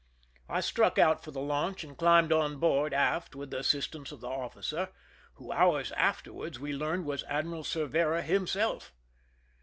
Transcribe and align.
I 0.49 0.61
struck 0.61 0.97
out 0.97 1.23
for 1.23 1.29
the 1.29 1.39
launch 1.39 1.83
and 1.83 1.95
climbed 1.95 2.31
on 2.33 2.57
board 2.57 2.91
aft 2.91 3.35
with 3.35 3.51
the 3.51 3.59
assistance 3.59 4.11
of 4.11 4.19
the 4.19 4.29
officer, 4.29 4.89
who, 5.35 5.51
hours 5.51 5.91
after 5.91 6.33
ward, 6.33 6.55
w(3 6.55 6.75
learned 6.75 7.05
was 7.05 7.23
Admiral 7.25 7.63
Cervera 7.63 8.23
himself. 8.23 8.95